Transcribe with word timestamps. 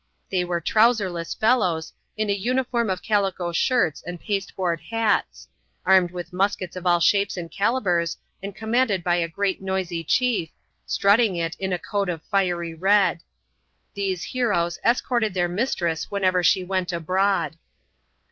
They 0.31 0.43
were 0.43 0.59
trowserless 0.59 1.35
fellows, 1.35 1.93
in 2.17 2.27
a 2.31 2.33
uniform 2.33 2.89
of 2.89 3.03
calico 3.03 3.51
shirts 3.51 4.01
and 4.03 4.19
pasteboard 4.19 4.81
hats; 4.89 5.47
armed 5.85 6.09
with 6.09 6.33
muskets 6.33 6.75
of 6.75 6.87
all 6.87 6.99
shapes 6.99 7.37
and 7.37 7.51
calibres 7.51 8.17
and 8.41 8.55
commanded 8.55 9.03
by 9.03 9.17
a 9.17 9.27
great 9.27 9.61
noisy 9.61 10.03
chief, 10.03 10.49
strutting 10.87 11.35
it 11.35 11.55
in 11.59 11.71
a 11.71 11.77
coat 11.77 12.09
of 12.09 12.23
fiery 12.23 12.73
red. 12.73 13.21
These 13.93 14.23
heroeff 14.33 14.79
escorted 14.83 15.35
their 15.35 15.47
mistress 15.47 16.09
whenever 16.09 16.41
she 16.41 16.63
went 16.63 16.91
abroad. 16.91 17.57